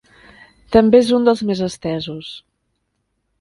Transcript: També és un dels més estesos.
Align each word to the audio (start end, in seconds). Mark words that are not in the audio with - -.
També 0.75 0.97
és 1.03 1.11
un 1.17 1.27
dels 1.27 1.43
més 1.51 1.61
estesos. 1.67 2.33